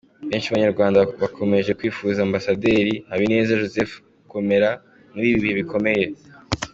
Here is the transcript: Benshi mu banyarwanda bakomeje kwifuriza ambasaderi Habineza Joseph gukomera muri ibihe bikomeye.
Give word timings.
Benshi 0.29 0.47
mu 0.47 0.55
banyarwanda 0.55 0.99
bakomeje 1.21 1.71
kwifuriza 1.79 2.21
ambasaderi 2.23 2.93
Habineza 3.09 3.59
Joseph 3.61 3.93
gukomera 4.21 4.69
muri 5.13 5.27
ibihe 5.35 5.53
bikomeye. 5.61 6.05